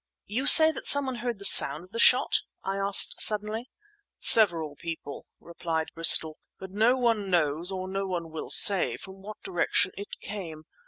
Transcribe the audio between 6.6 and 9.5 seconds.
no one knows, or no one will say, from what